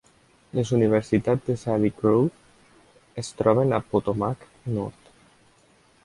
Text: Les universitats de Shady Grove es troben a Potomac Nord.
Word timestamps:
Les 0.59 0.69
universitats 0.75 1.43
de 1.49 1.55
Shady 1.63 1.91
Grove 1.99 3.19
es 3.23 3.29
troben 3.41 3.75
a 3.79 3.81
Potomac 3.91 4.47
Nord. 4.79 5.13